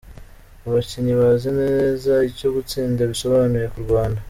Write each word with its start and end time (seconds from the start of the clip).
Abakinnyi 0.65 1.13
bazi 1.21 1.49
neza 1.61 2.13
icyo 2.29 2.47
gutsinda 2.55 3.01
bisobanuye 3.11 3.67
ku 3.73 3.79
Rwanda. 3.85 4.19